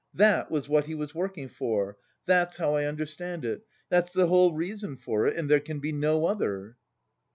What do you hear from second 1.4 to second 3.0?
for! That's how I